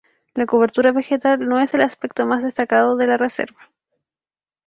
[0.33, 3.69] La cobertura vegetal no es el aspecto más destacado de la reserva.